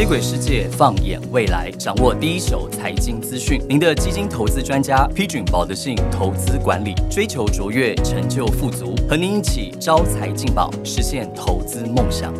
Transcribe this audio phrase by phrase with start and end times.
[0.00, 3.60] 接轨世界，放眼未来，掌握第一手财经资讯。
[3.68, 12.32] 您的基金投资专家，批准保德信投资管理，追求卓越，成就富足，和您一起招财进宝，实现投资梦想。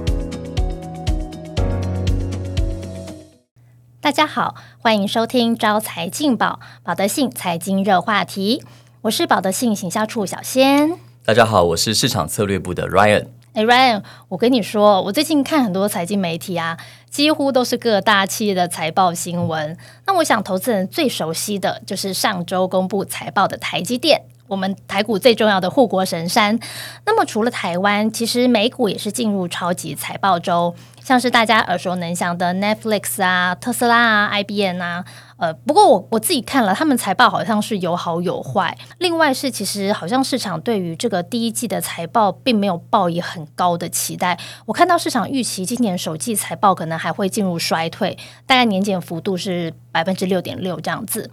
[4.00, 8.62] 大家好，欢迎收听招财进宝，保德信财经热话题。
[9.02, 10.96] 我是保德信行销处小仙。
[11.26, 13.26] 大家好，我是市场策略部的 Ryan。
[13.52, 16.78] 哎，Ryan，我跟你说，我最近看很多财经媒体啊，
[17.10, 19.76] 几乎都是各大企业的财报新闻。
[20.06, 24.22] 那我想，投资人最熟悉的就是上周公布财报的台积电。
[24.46, 26.58] 我们台股最重要的护国神山。
[27.04, 35.04] 那么除了台湾，其实美股也是进入超级财报周，像是大家耳熟能详的 Netflix 啊、特斯拉啊、IBM 啊。
[35.38, 38.76] 呃，不过我我自己看了，他们财报好像是有好有坏。
[38.98, 44.38] 另外是，其实好像市场对于这个第一季的财报并没有抱以很高的期待。
[44.66, 51.30] 我看到市场预期今年首季财报可能还会进入衰退，大概年减幅度是百分之六点六这样子。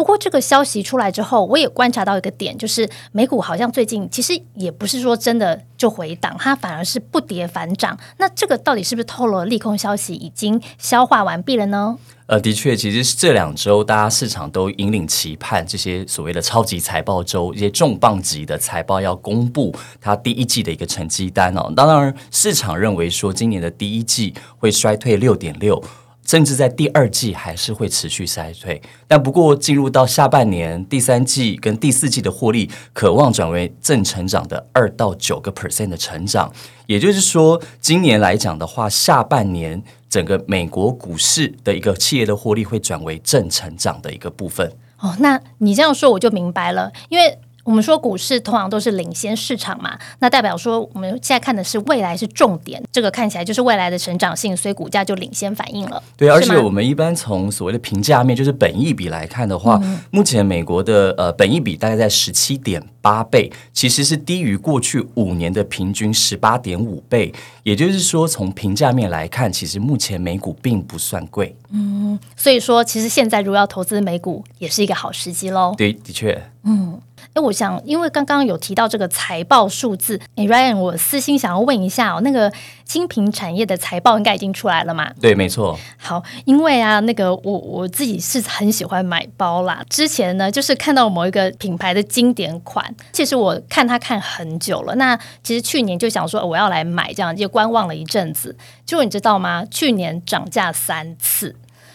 [0.00, 7.94] 不过这个消息出来之后，我也观察到一个点，就是美股好像最近其实也不是说真的就回档，它反而是不跌反涨。
[8.16, 11.98] 那这个到底是不是透露了利空消息已经消化完毕了呢？
[12.28, 21.70] 呃，的确，其实这两周大家市场都引领期盼这些所谓的超级财报周，一些重磅级的财报要公布它第一季的一个成绩单哦。
[21.76, 25.84] 当然，市场认为说今年的第一季会衰退六点六。
[26.30, 36.52] 甚至在第二季还是会持续衰退，但不过进入到下半年、第三季跟第四季的获利，渴望转为正成长的二到九个 percent 的成长。
[36.86, 44.72] 也就是说，今年来讲的话，下半年整个美国股市的一个企业的获利会转为正成长的一个部分。
[45.00, 47.36] 哦，那你这样说我就明白了，因为。
[47.70, 56.02] 我们说股市通常都是领先市场嘛，那代表说我们现在看的是未来是重点，这个看起来就是未来的成长性，所以股价就领先反应了。
[56.16, 67.32] 对，而且我们一般从所谓的评价面，就是本益比来看的话，目前美国的呃本益比大概在十七点八倍，其实是低于过去五年的平均十八点五倍。
[67.62, 71.54] 也就是说，从评价面来看，其实目前美股并不算贵。
[71.70, 75.72] 嗯，所以说其实现在如果要投资美股，也是一个好时机喽。
[75.78, 76.98] 对，的确，嗯。
[77.34, 82.52] 哎，我想，因为刚刚有提到这个财报数字，哎，Ryan，我私心想要问一下哦，那个
[82.84, 85.10] 精品产业的财报应该已经出来了嘛？
[85.20, 85.78] 对，没错。
[85.96, 89.82] 好，因为啊，那个我我自己是很喜欢买包啦。
[89.88, 94.94] 之前呢，就是看到某一个品牌的经典款，其实我看它看很久了。
[94.96, 98.56] 那其实去年就想说我要来买，这样就观望了一阵子。
[98.84, 99.64] 结果你知道吗？
[99.70, 101.54] 去年涨价三次，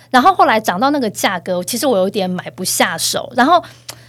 [0.10, 3.62] 然后后来涨到那个价格，其实我有点买不下手，然后。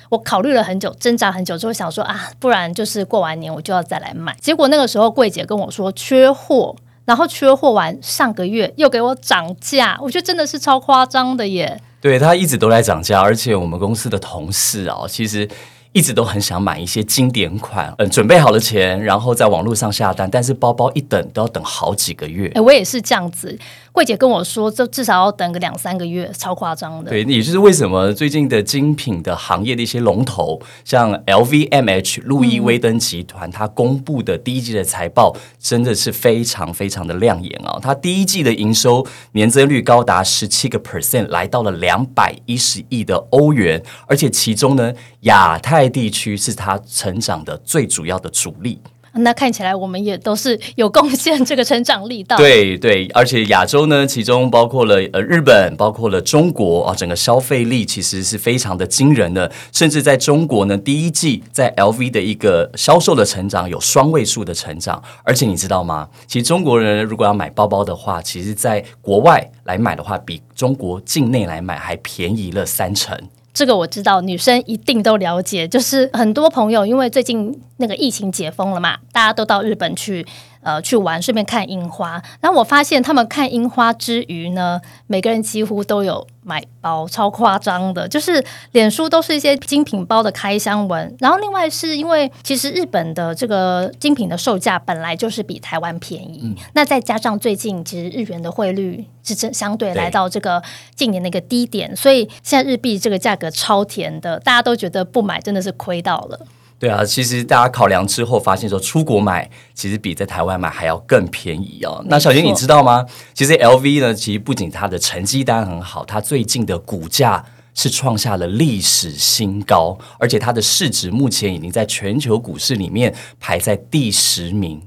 [0.08, 4.36] 我考虑了很久，挣扎很久之后，想说啊，不然就是过完年我就要再来买。
[4.40, 6.74] 结果那个时候柜姐跟我说缺货，
[7.04, 11.80] 然后缺货完上个月又给我涨价，我觉得真的是超夸张的耶。
[12.00, 15.48] 对他一直都在涨价，而且我们公司的同事啊，其实。
[15.96, 22.52] 一直都很想买一些经典款，嗯，准备好了钱，然后在网络上下单，但是包包一等都要等好几个月。
[22.54, 23.58] 哎，我也是这样子。
[23.92, 27.08] 柜姐跟我说，这至少要等个两三个月，超夸张的。
[27.08, 37.78] 对，也就是为什么最近的精品的行业的一些龙头，像 LVMH 路易威登集团，它公布的第一季的财报真的是非常非常的亮眼啊！
[37.80, 45.85] 它第一季的营收年增率高达十七个 percent，来到了两百一十亿的欧元，而且其中呢，亚太。
[45.88, 48.78] 地区是它成长的最主要的主力。
[49.18, 52.36] 那看起来我们也都是有贡献这个成长力道。
[52.36, 59.50] 对对，而且亚洲呢，其中包括了呃日本，包括了中国啊，整个消费力其实是非常的惊人的。
[59.72, 65.02] 甚至在中国呢，第一季在 LV 的一个销售的成长有双位数的成长。
[65.24, 66.06] 而且你知道吗？
[66.26, 73.18] 其实中国人如果要买包包的话，其实在国外来买的话，比中国境内来买还便宜了三成。
[73.56, 75.66] 这个我知道，女生一定都了解。
[75.66, 80.26] 就是很多朋友，因为最近那个疫情解封了嘛，大家都到日本去。
[80.66, 82.20] 呃，去玩，顺便看樱花。
[82.40, 91.16] 然后我发现他们看樱花之余呢，每个人几乎都有买包，超夸张的，就是脸书都是一些精品包的开箱文。
[91.20, 100.60] 然后另外是因为其实日本的这个精品的售价本来就是比台湾便宜，那再加上最近其实日元的汇率是真相对来到这个
[100.96, 106.40] 近年的一个低点，所以现在日币这个价格超甜的，大家都觉得不买真的是亏到了。
[106.78, 112.04] 对啊，其实大家考量之后发现说，出国买其实比在台湾买还要更便宜哦。
[112.08, 113.06] 那小杰你知道吗？
[113.32, 117.42] 其实 LV 呢，其实不仅它的成绩单很好，它最近的股价
[117.74, 124.82] 是创下了历史新高，而且它的市值目前已经在全球股市里面排在第十名。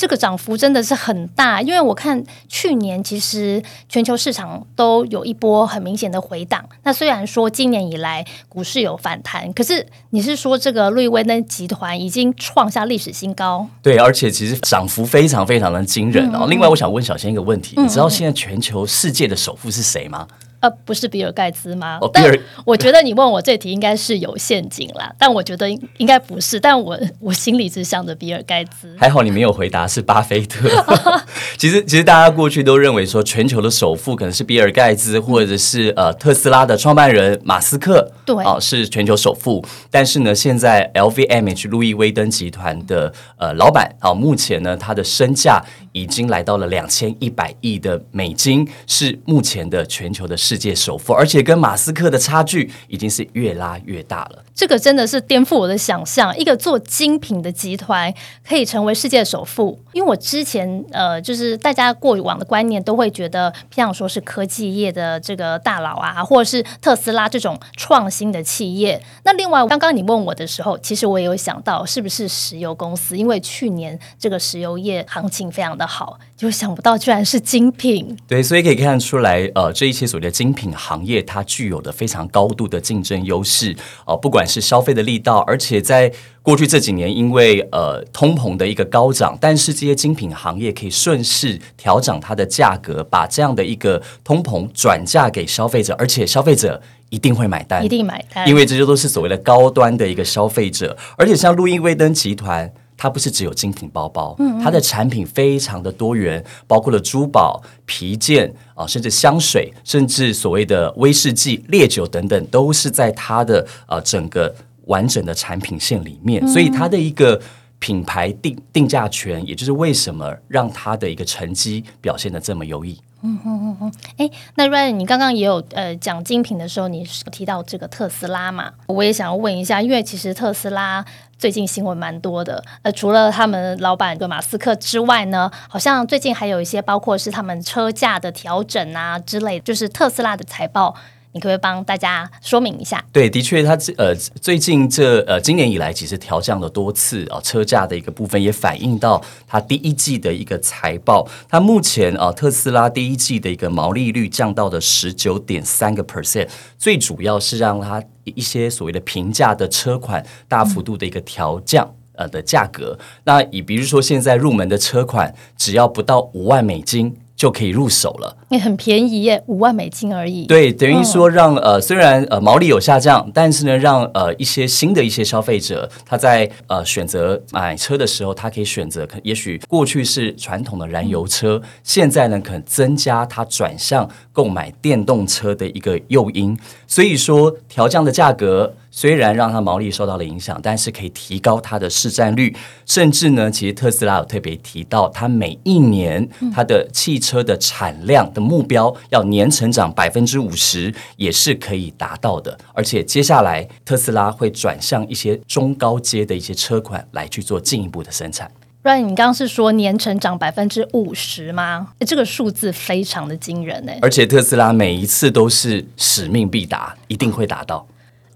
[0.00, 6.64] 这个涨幅真的是很大，因为我看去年其实全球市场都有一波很明显的回档。
[6.84, 13.68] 那虽然说今年以来股市有反弹，可是你是说这个路易威登集团已经创下历史新高？
[13.82, 16.46] 对，而且其实涨幅非常非常的惊人哦。
[16.48, 20.26] 另外，我想问小仙一个问题，你知道现在全球世界的首富是谁吗？
[20.60, 21.98] 呃，不是比尔盖茨吗？
[22.00, 28.94] 哦，比尔，我觉得你问我这题应该是有陷阱啦，但我觉得应该不是，但我我心里只想着比尔盖茨。
[28.98, 30.68] 还好你没有回答是巴菲特。
[31.56, 39.64] 其实其实大家过去都认为说全球的首富可能是比尔盖茨或者是呃特斯拉的创办人马斯克，对，哦是全球首富。
[39.90, 45.64] 但是呢，现在 LVMH 路易威登集团的呃老板啊，目前呢他的身价。
[45.92, 54.44] 已经来到了两千一百亿的美金，是目前的全球的世界首富，而且跟马斯克的差距已经是越拉越大了。
[54.52, 58.12] 这个真的是颠覆我的想象，一个做精品的集团
[58.46, 59.78] 可以成为世界首富。
[59.92, 69.00] 因为我之前呃，就是大家过往的观念都会觉得，像说是科技业的这个大佬啊，或者是特斯拉这种创新的企业。
[69.22, 78.16] 那另外，刚刚你问我的时候，其实我也有想到是不是石油公司，因为去年这个石油业行情非常的好，就想不到居然是精品。
[78.26, 83.76] 对，所以可以看出来，呃，这一些所谓的精品行业，它具有的非常高度的竞争优势
[84.06, 86.10] 呃，不管是消费的力道，而且在
[86.40, 102.72] 过去这几年，因为呃通膨的一个高涨，但是这些精品行业可以顺势调整它的价格，把这样的一个通膨转嫁给消费者，而且消费者一定会买单，一定买单，因为这些都是所谓的高端的一个消费者，而且像路易威登集团。
[103.02, 114.54] 它不是只有精品包包，它的产品非常的多元，包括了珠宝、皮件啊，甚至香水，甚至所谓的威士忌、烈酒等等，都是在它的呃整个
[114.84, 116.46] 完整的产品线里面。
[116.46, 117.40] 所以它的一个
[117.78, 123.00] 品牌定定价权，也就是为什么让它的一个成绩表现的这么优异。
[123.22, 128.72] 嗯嗯嗯嗯，哎，那 Ryan，你刚刚也有呃讲精品的时候，你提到这个特斯拉嘛？
[128.86, 131.04] 我也想要问一下，因为其实特斯拉
[131.40, 140.94] 最近新闻蛮多的，呃，除了他们老板个马斯克之外呢，好像最近还有一些包括是他们车价的调整啊之类，就是特斯拉的财报。
[141.32, 143.04] 你可不可以帮大家说明一下？
[143.12, 151.28] 对，的确，它呃最近这呃今年以来，其实调降了多次啊，车价的一个部分也反映到它第一季的一个财报。
[151.48, 162.98] 它目前啊，特斯拉第一季的一个毛利率降到了十九点三个 percent，最主要是让它一些所谓的平价的车款大幅度的一个调降呃的价格。
[163.22, 167.16] 那以比如说现在入门的车款，只要不到五万美金。
[167.40, 170.44] 就可以入手了，也很便宜耶，五万美金而已。
[170.44, 186.54] 对，等于说让呃，虽然呃毛利有下降，但是呢，让呃一些新的一些消费者，他在呃选择买车的时候，他可以选择，可也许过去是传统的燃油车，现在呢可能增加他转向购买电动车的一个诱因。
[186.86, 188.74] 所以说调降的价格。
[188.90, 192.54] 虽然让它毛利受到了影响，但是可以提高它的市占率，
[192.84, 202.58] 甚至呢，其实特斯拉有特别提到，它每一年它的汽车的产量的目标要年成长百分之五十，也是可以达到的。
[202.74, 208.50] 而且接下来特斯拉会转向一些中高阶的一些车款来去做进一步的生产。
[208.82, 211.88] Ryan，你刚刚是说年成长百分之五十吗？
[212.00, 213.98] 这个数字非常的惊人哎！
[214.00, 217.86] 而且特斯拉每一次都是使命必达，一定会达到。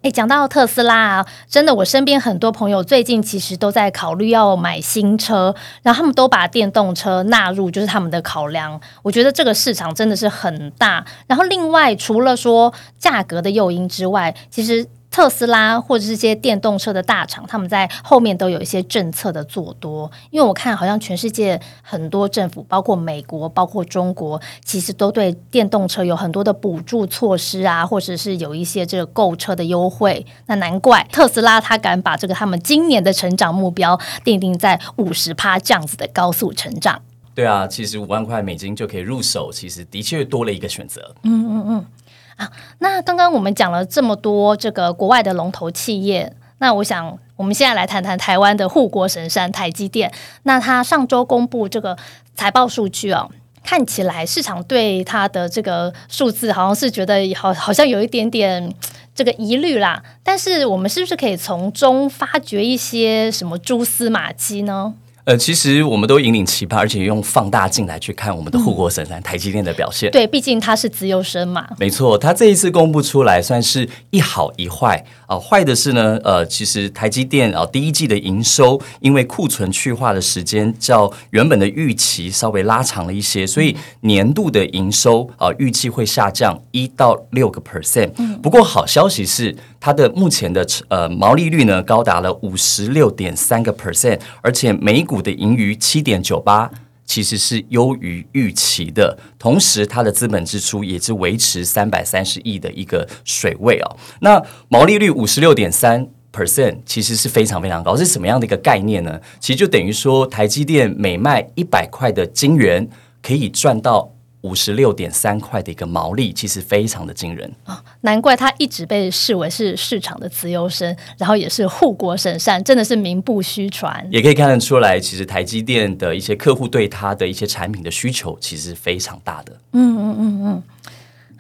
[0.05, 8.79] 哎，讲到特斯拉啊，真的，我身边很多朋友最近其实都在考虑要买新车，然后他们都把电动车纳入就是他们的考量。
[9.03, 11.03] 我觉得这个市场真的是很大。
[11.27, 14.87] 然后另外，除了说价格的诱因之外，其实。
[15.15, 20.11] 特斯拉或者这些电动车的大厂，他们在后面都有一些政策的做多。
[20.33, 30.27] 因为我看好像全世界很多政府，包括美国、包括中国，其实都对电动车有很多的补助措施啊，或者是有一些这个购车的优惠。
[30.47, 37.01] 那难怪特斯拉他敢把这个他们今年的成长目标定定在五十趴这样子的高速成长。
[37.37, 41.15] 对啊，其实五万块美金就可以入手，其实的确多了一个选择。
[41.23, 41.87] 嗯嗯嗯。
[42.37, 50.13] 啊，那刚刚我们讲了这么多这个国外的龙头企业，那我想我们现在来谈谈台湾的护国神山台积电。
[50.43, 51.97] 那它上周公布这个
[52.35, 53.31] 财报数据哦，
[53.63, 58.75] 看起来市场对它的这个数字好像是觉得好，好像有一点点
[59.15, 60.03] 这个疑虑啦。
[60.23, 64.95] 但是我们是不是可以从中发掘一些什么蛛丝马迹呢？
[65.25, 70.11] 呃，其实我们都引领奇葩，而且用放大镜来去看我们的护国神山台积电的表现。
[70.11, 71.67] 对，毕竟它是自由生嘛。
[71.79, 75.39] 没错，它这一次公布出来，算是一好一坏啊。
[75.39, 88.11] 坏的是呢，呃，其实台积电啊第一季的营收，因为库存去化的时间较原本的预期稍微拉长了一些，所以年度的营收啊预计会下降一到六个 percent。
[88.43, 96.71] 不过好消息是，它的目前的呃毛利率呢高达了五十六点三个 percent，而且每股的盈余七点九八，
[97.05, 99.19] 其实是优于预期的。
[99.39, 103.97] 同时，它的资本支出也是维持三百三十亿的一个水位哦。
[104.21, 107.97] 那毛利率五十六点三 percent，其实是非常非常高。
[107.97, 109.21] 是什么样的一个概念呢？
[109.39, 112.89] 其实就等于说，台积电每卖一百块的晶圆，
[113.23, 114.14] 可以赚到。
[114.45, 117.83] 五十六点三块的一个毛利，其实非常的惊人啊！
[118.03, 124.07] 难怪它一直被视为是市场的自由生，然后也是护国神山，真的是名不虚传。
[124.11, 129.53] 也可以看得出来，其实台积电的一些客户对它的一些产品的需求，其实非常大的。
[129.73, 130.63] 嗯嗯嗯嗯。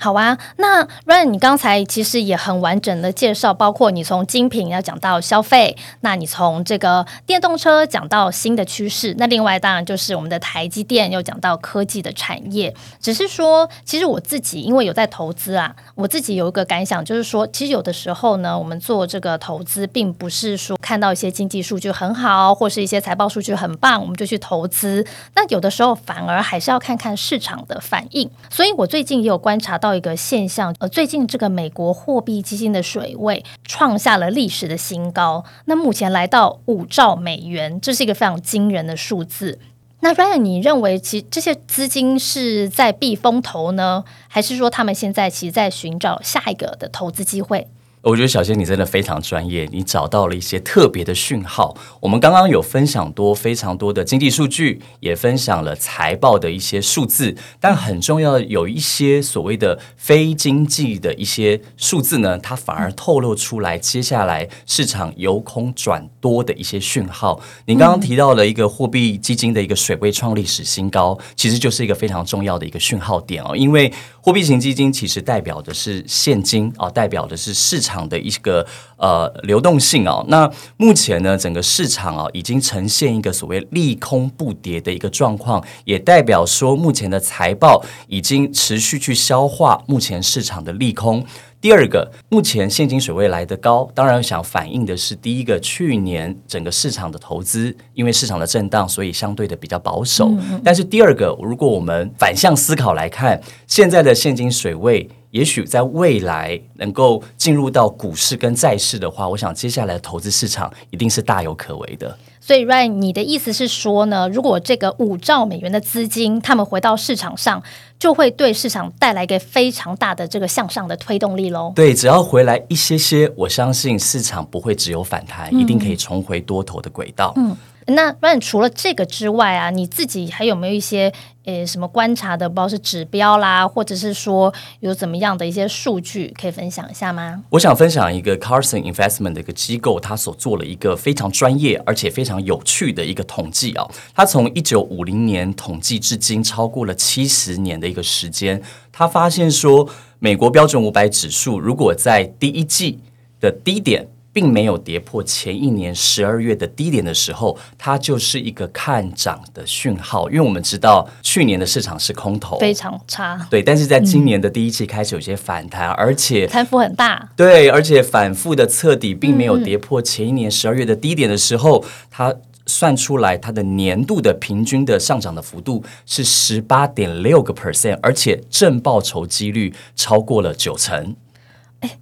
[0.05, 12.75] 好啊，那 Ryan，你刚才其实也很完整的介绍，包括你从精品要讲到消费，那你从这个电动车讲到新的趋势，那另外当然就是我们的台积电又讲到科技的产业。
[13.01, 25.03] 只是说，其实我自己因为有在投资啊，我自己有一个感想，就是说，其实有的时候呢，我们做这个投资，并不是说看到一些经济数据很好，或是一些财报数据很棒，我们就去投资。
[25.35, 28.31] 那有的时候反而还是要看看市场的反应。
[28.51, 29.94] 所以我最近也有观察到。
[29.95, 39.61] 到一个现象，呃，最近这个美国货币基金的水位创下了历史的新高，那目前来到五兆美元，这是一个非常惊人的数字。
[40.01, 47.69] 那 Ryan，你认为其这些资金是在避风头呢，还是说他们现在其实在寻找下一个的投资机会？
[48.05, 51.75] 我觉得小仙你真的非常专业，你找到了一些特别的讯号。
[52.01, 67.41] 我们刚刚有分享多非常多的经济数据，也分享了财报的一些数字，但很重要的有一些所谓的非经济的一些数字呢，它反而透露出来接下来市场由空转多的一些讯号。
[67.65, 77.94] 您刚刚提到了一个货币基金的一个水位创历史新高，其实就是一个非常重要的一个讯号点哦，因为货币型基金其实代表的是现金啊，代表的是市场。
[77.95, 91.25] 场的一个呃流动性啊，那目前呢，整个市场啊已经呈现一个所谓利空不跌的一个状况，也代表说目前的财报已经持续去消化目前市场的利空。
[91.65, 100.31] 第二个，目前现金水位来得高，当然想反映的是第一个，去年整个市场的投资，因为市场的震荡，所以相对的比较保守。
[100.63, 105.09] 但是第二个，如果我们反向思考来看，现在的现金水位。
[105.31, 112.17] 也许在未来能够进入到股市跟债市的话，我想接下来的投资市场一定是大有可为的。
[112.47, 114.29] 所以，Ryan，你的意思是说呢？
[114.29, 117.63] 如果这个五兆美元的资金他们回到市场上，
[117.99, 121.73] 就会对市场带来一个非常大的这个向上的推动力喽？
[121.75, 127.33] 对，只要回来一些些，我相信市场不会只有反弹，一定可以重回多头的轨道。
[127.37, 127.57] 嗯。
[127.87, 131.13] 那 Ryan 除了这个之外啊，你自己还有没有一些
[131.45, 137.43] 呃什么观察的，不知道是指标啦，或者是说有怎么样的一些数据可以分享一下吗？
[137.51, 143.87] 我想分享一个 Carson Investment 的一个机构，他所做了一个非常专业而且非常有趣的一个统计啊。
[144.15, 149.87] 他从一九五零年统计至今，超过了七十年的一个时间，他发现说，
[150.19, 153.01] 美国标准五百指数如果在第一季
[153.41, 154.09] 的低点。
[154.35, 160.29] 并没有跌破前一年十二月的低点的时候，它就是一个看涨的讯号。
[160.29, 163.47] 因为我们知道去年的市场是空头，非常差。
[163.49, 167.31] 对，但是在今年的第一季开始有些反弹，而且贪幅很大。
[167.37, 172.35] 对，而且反复的测底，并没有跌破前一年十二月的低点的时候，它
[172.67, 181.15] 算出来它的年度的平均的上涨的幅度是十八点六个 percent，而且正报酬几率超过了九成。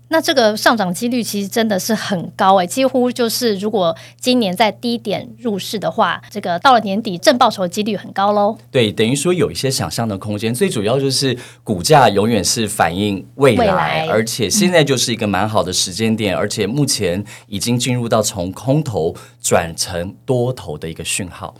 [0.08, 8.58] 那这个上涨几率其实真的是很高哎，几乎就是如果今年在低点入市的话，这个到了年底正报酬的几率很高喽。
[8.70, 10.52] 对，等于说有一些想象的空间。
[10.52, 21.54] 最主要就是股价永远是反映未来，而且现在就是一个蛮好的时间点，而且目前已经进入到从空头转成多头的一个讯号。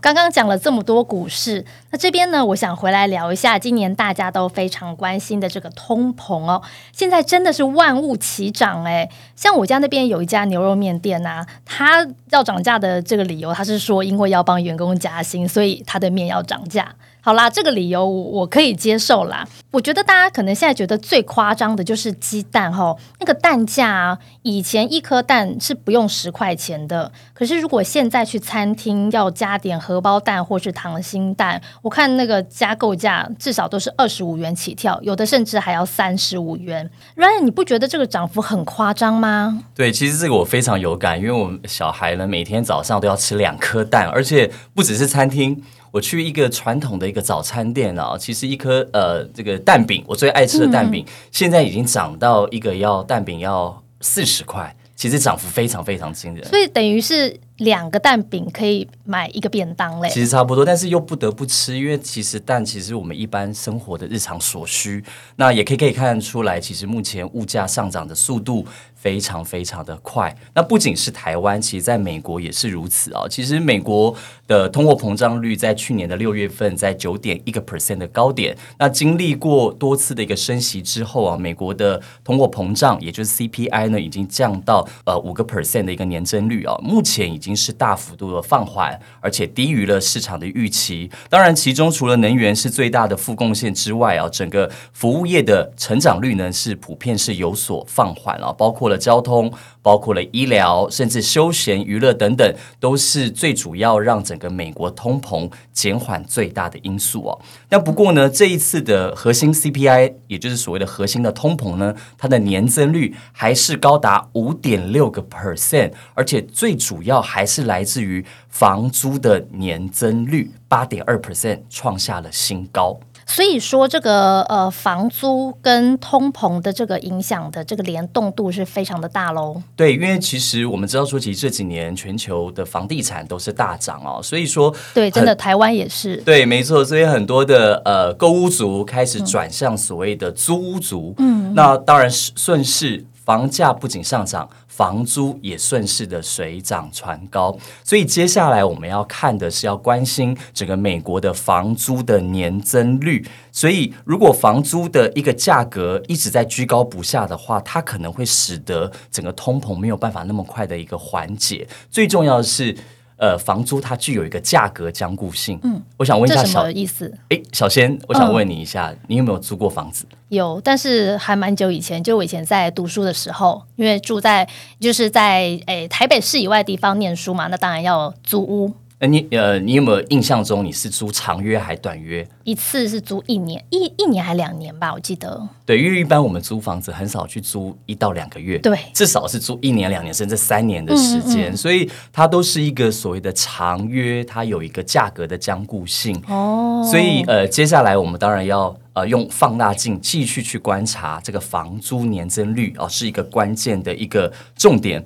[0.00, 6.62] 刚刚讲了这么多股市，那这边呢，我想回来聊一下今年大家都非常关心的这个通膨哦。
[6.92, 16.94] 现在真的是万物齐涨诶，像我家那边有一家牛肉面店呐，它要涨价的这个理由，他是说因为要帮员工加薪，所以他的面要涨价。
[17.26, 19.44] 好啦，这个理由我我可以接受啦。
[19.72, 36.88] 我觉得大家可能现在觉得最夸张的就是鸡蛋哈，那个蛋价啊，以前一颗蛋是不用十块钱的，可是如果现在去餐厅要加点荷包蛋或是溏心蛋，我看那个加购价至少都是二十五元起跳，有的甚至还要三十五元。
[37.16, 39.64] Ryan，你不觉得这个涨幅很夸张吗？
[39.74, 45.60] 对，其实这个我非常有感，因为我们小孩呢每天早上都要吃两颗蛋，而且不只是餐厅。
[45.96, 56.44] 我去一个传统的一个早餐店啊，其实一颗呃这个蛋饼，我最爱吃的蛋饼，现在已经涨到一个要蛋饼要四十块，其实涨幅非常非常惊人。
[56.48, 60.08] 所以等于是两个蛋饼可以买一个便当嘞。
[60.10, 65.02] 其实差不多，但是又不得不吃，因为其实蛋其实我们一般生活的日常所需，
[65.36, 68.66] 那也可以可以看出来，其实目前物价上涨的速度。
[68.98, 73.22] 非常非常的快，那不仅是台湾，其实在美国也是如此啊。
[73.30, 74.12] 其实美国
[74.48, 91.08] 的通货膨胀率在去年的六月份在九点一个 percent 的高点，那经历过多次的一个升息之后啊，美国的通货膨胀也就是 CPI 呢，已经降到呃五个 percent 的一个年增率啊，目前已经已经是大幅度的放缓，而且低于了市场的预期。
[91.30, 98.96] 当然，其中除了能源是最大的负贡献之外啊，整个服务业的成长率呢是普遍是有所放缓了，包括了。
[98.96, 107.38] 交通包括了医疗，甚至休闲娱乐等等，都是最主要让整个美国通膨减缓最大的因素哦。
[107.68, 122.98] 那不过呢，这一次的核心 CPI，也就是所谓的核心的通膨呢，它的年增率还是高达五点六个 percent，而且最主要还是来自于房租的年增率八点二 percent，创下了新高。
[123.28, 129.60] 所以说，这个呃，房租跟通膨的这个影响的这个联动度是非常的大喽。
[129.74, 136.18] 对，因为其实我们知道说，其实这几年全球的房地产都是大涨哦，所以说，对，真的台湾也是。
[136.18, 141.12] 对，没错，所以很多的呃购屋族开始转向所谓的租屋族。
[141.18, 143.04] 嗯，那当然是顺势。
[143.26, 147.54] 房价不仅上涨，房租也顺势的水涨船高。
[147.82, 153.26] 所以接下来我们要看的是要关心整个美国的房租的年增率。
[153.50, 161.66] 所以如果房租的一个价格一直在居高不下的话，它可能会使得整个通膨没有办法那么快的一个缓解。
[161.90, 162.76] 最重要的是。
[163.18, 165.58] 呃，房租它具有一个价格僵固性。
[165.62, 167.12] 嗯，我想问一下小意思。
[167.30, 170.04] 哎，小仙，我想问你一下，你有没有租过房子？
[170.28, 174.46] 有，但是还蛮久以前，就我以前在读书的时候，因为住在
[174.78, 178.72] 就是在诶台北市以外地方念书嘛，那当然要租屋。
[178.98, 182.26] 那你呃，你有没有印象中你是租长约还短约？
[182.44, 185.46] 一次是租一年，一一年还两年吧，我记得。
[185.66, 196.18] 对，因为一般我们租房子很少去租一到两个月，对，至少是租一年、两年甚至三年的时间，所以它都是一个所谓的长约，它有一个价格的坚固性。
[196.26, 205.04] 哦，所以呃，接下来我们当然要呃用放大镜继续去观察这个房租年增率哦，是一个关键的一个重点。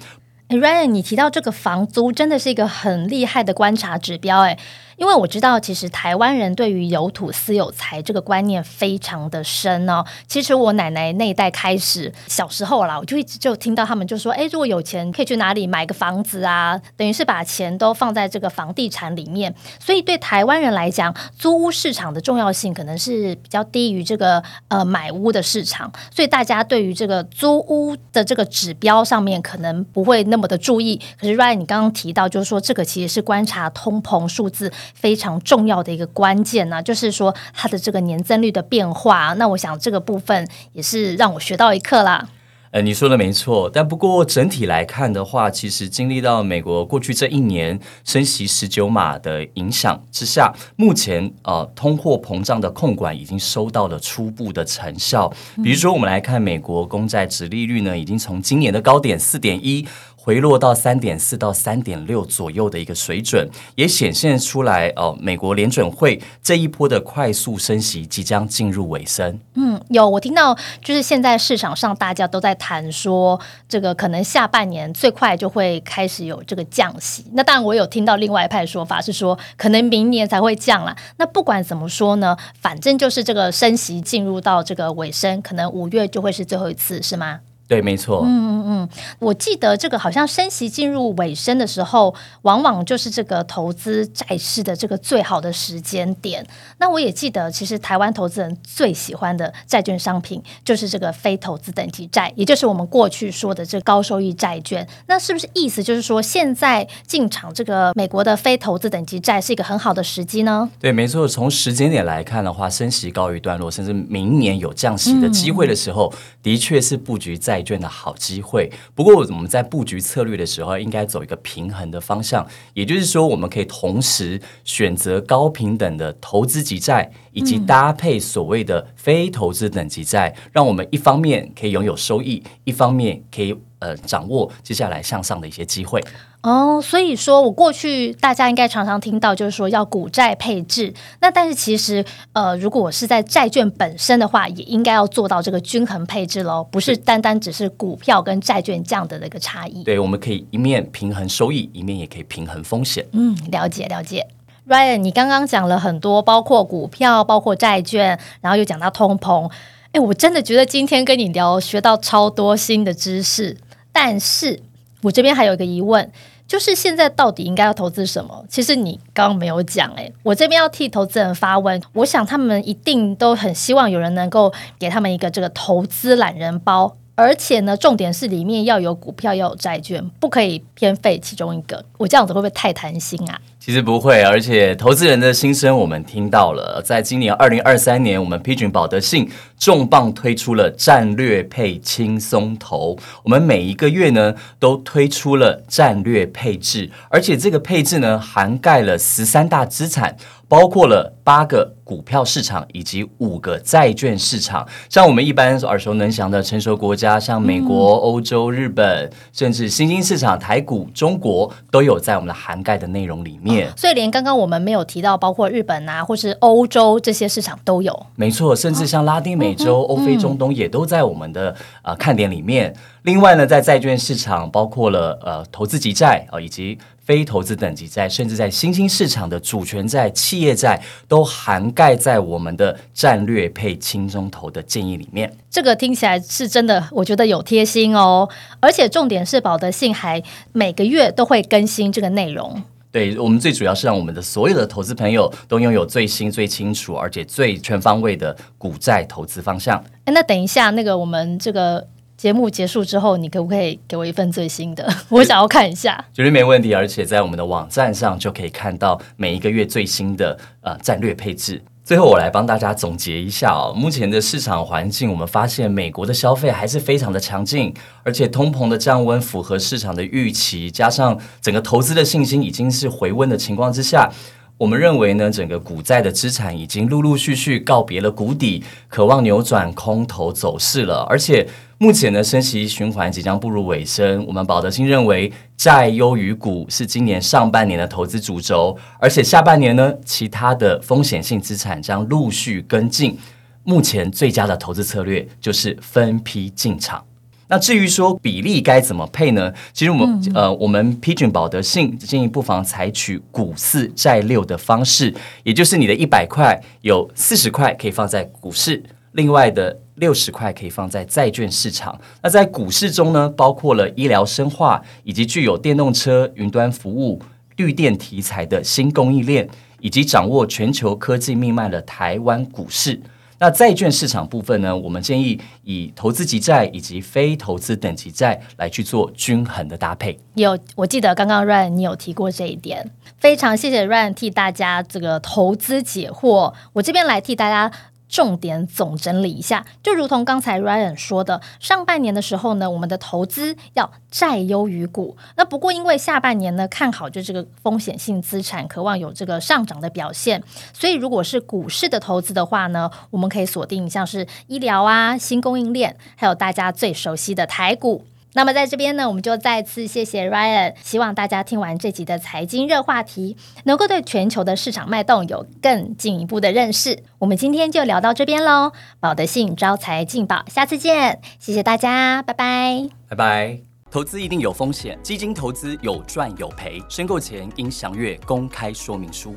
[0.51, 4.59] Ryan，你提到这个房租真的是一个很厉害的观察指标，哎。
[5.01, 10.05] 因为我知道，其实台湾人对于有土私有财这个观念非常的深哦。
[10.27, 19.55] 其实我奶奶那一代开始，小时候啦，我就一直就听到他们就说：“哎，如果有钱，可以去哪里买个房子啊？”等于是把钱都放在这个房地产里面。
[19.79, 25.91] 所以对台湾人来讲，租屋市场的重要性可能是比较低于这个呃买屋的市场。
[26.15, 31.01] 所以大家对于这个租屋的这个指标上面，可能不会那么的注意。
[31.19, 34.71] 可是 Ryan，你刚刚提到，就是说这个其实是观察通膨数字。
[34.94, 39.35] 非常重要的一个关键呢，就是说它的这个年增率的变化。
[39.35, 42.29] 那我想这个部分也是让我学到一课啦。
[42.72, 55.29] 呃，你说的没错，但不过整体来看的话，其实经历到美国过去这一年升息十九码的影响之下，目前呃通货膨胀的控管已经收到了初步的成效。
[55.64, 59.85] 比如说，我们来看美国公债值利率呢，已经从今年的高点四点一。
[60.23, 65.17] 回落到三点四到三点六左右的一个水准，也显现出来哦。
[65.19, 69.41] 美国联准会这一波的快速升息即将进入尾声。
[69.55, 70.55] 嗯，有我听到，
[70.85, 77.25] 就是现在市场上大家都在谈说，这个可能下半年最快就会开始有这个降息。
[77.33, 80.95] 那当然，我有听到另外一派说法是说，可能明年才会降了。
[81.17, 87.41] 那不管怎么说呢，反正就是这个升息进入到这个尾声，可能五月就会是最后一次，是吗？
[87.71, 88.23] 对，没错。
[88.25, 88.89] 嗯嗯嗯
[89.21, 96.45] 我记得这个好像升息进入尾声的时候，往往就是这个投资债市的这个最好的时间点。
[96.79, 104.85] 那我也记得，其实台湾投资人最喜欢的债券商品就是这个非投资等级债，也就是我们过去说的这高收益债券。
[105.07, 110.69] 那是不是意思就是说，现在进场这个美国的非投资等级债是一个很好的时机呢？
[110.81, 111.29] 对，没错。
[111.29, 118.70] 从时间点来看的话，升息告一段落，甚至明年有降息的机会的时候，的确是布局债券的好机会。
[118.94, 136.03] 不过我们在布局策略的时候，应该走一个平衡的方向，也就是说，我们可以同时选择高平等的投资级债，以及搭配所谓的非投资等级债，让我们一方面可以拥有收益，一方面可以呃掌握接下来向上的一些机会。
[136.42, 140.94] 哦，所以说我过去大家应该常常听到，就是说要股债配置。
[141.20, 149.85] 那但是其实，呃，如果我是在债券本身的话，也应该要做到这个均衡配置喽，不是单单只是股票跟债券这样的那个差异。
[149.85, 153.07] 对，我们可以一面平衡收益，一面也可以平衡风险。
[153.12, 154.26] 嗯，了解了解。
[154.66, 159.50] Ryan，你刚刚讲了很多，包括股票，包括债券，然后又讲到通膨。
[159.92, 163.59] 哎，我真的觉得今天跟你聊，学到超多新的知识。
[163.92, 164.61] 但是
[165.03, 166.11] 我这边还有一个疑问。
[166.47, 168.45] 就是现在到底应该要投资什么？
[168.49, 181.85] 其实你刚刚没有讲诶，我这边要替投资人发问，我想他们一定都很希望有人能够给他们一个这个投资懒人包，而且呢，重点是里面要有股票，要有债券，不可以偏废其中一个。
[181.97, 183.41] 我这样子会不会太贪心啊？
[183.62, 186.81] 其实不会，而且投资人的心声我们听到了。
[186.83, 192.96] 在今年二零二三年，我们批准保德信重磅推出了战略配轻松投。
[193.23, 200.16] 我们每一个月呢都推出了战略配置，而且这个配置呢涵盖了十三大资产。
[200.51, 213.60] 包括了八个股票市场以及五个债券市场，像我们一般耳熟能详的成熟国家，像美国、欧洲、日本，甚至新兴市场台股、中国，都有在我们的涵盖的内容里面。
[213.77, 218.07] 所以，连刚刚我们没有提到，包括日本啊，或是欧洲这些市场都有。
[218.16, 222.75] 没错，甚至像拉丁美洲、欧非中东也都在我们的呃看点里面。
[223.03, 235.35] 另外呢，在债券市场，包括了呃投资级债啊，以及非投资等级债，甚至在新兴市场的主权债、企业债，都涵盖在我们的战略配轻中投的建议里面。
[235.51, 238.29] 这个听起来是真的，我觉得有贴心哦。
[238.61, 242.62] 而且重点是，保德信还每个月都会更新这个内容。
[242.90, 249.83] 对我们最主要是让我们的所有的投资朋友都拥有最新、最清楚，而且最全方位的股债投资方向。
[250.05, 251.87] 哎，那等一下，那个我们这个。
[252.20, 254.87] 节目结束之后，你可不可以给我一份最新的？
[255.09, 256.74] 我想要看一下，绝对没问题。
[256.74, 261.62] 而且在我们的网站上就可以看到每一个月最新的呃战略配置。
[261.90, 263.74] 最后，我来帮大家总结一下哦。
[263.76, 267.74] 目前的市场环境，我们发现美国的消费还是非常的强劲，
[268.05, 274.09] 而且通膨的降温符合市场的预期，加上整个投资的信心已经是回温的情况之下。
[274.57, 281.05] 我们认为呢，整个股债的资产已经陆陆续续告别了谷底，渴望扭转空头走势了。
[281.11, 281.48] 而且
[281.83, 284.23] 目前呢，升息循环即将步入尾声。
[284.27, 293.19] 我们保德信认为，债优于股是今年上半年的投资主轴，而且下半年呢，其他的风险性资产将陆续跟进。
[293.64, 297.03] 目前最佳的投资策略就是分批进场。
[297.49, 299.51] 那至于说比例该怎么配呢？
[299.73, 305.14] 其实我们呃，我们批准保德信建议不妨采取股四债六的方式，
[305.45, 312.01] 也就是你的一百块有四十块可以放在股市，另外的六十块可以放在债券市场。
[312.23, 317.20] 那在股市中呢，包括了医疗生化以及具有电动车、云端服务、
[317.57, 319.49] 绿电题材的新供应链，
[319.81, 323.01] 以及掌握全球科技命脉的台湾股市。
[323.42, 324.77] 那债券市场部分呢？
[324.77, 330.18] 我们建议以投资级债以及非投资等级债来去做均衡的搭配。
[330.35, 336.53] 有，我记得刚刚 Ryan 你有提过这一点，非常谢谢 Ryan 替大家这个投资解惑。
[336.75, 337.73] 我这边来替大家。
[338.11, 345.16] 重点总整理一下，就如同刚才 Ryan 说的，上半年的时候呢，我们的投资要债优于股。
[345.37, 350.42] 那不过因为下半年呢，看好就这个风险性资产，渴望有这个上涨的表现，
[350.73, 358.05] 所以如果是股市的投资的话呢，我们可以锁定像是医疗啊、新供应链，还有大家最熟悉的台股。
[358.35, 367.03] 那么在这边呢，我们就再次谢谢 Ryan，希望大家听完这集的财经热话题，能够对全球的市场脉动有更进一步的认识。
[367.19, 373.59] 我们今天就聊到这边喽，保德信招财进宝，下次见，谢谢大家，拜拜，拜拜。
[373.90, 379.35] 投资一定有风险，基金投资有赚有赔，申购前应详阅公开说明书。